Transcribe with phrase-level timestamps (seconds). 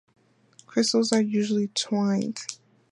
[0.65, 2.39] Crystals are usually twinned.